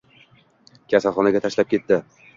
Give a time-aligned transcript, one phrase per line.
[0.95, 2.05] Kasalxonaga tashlab ketdi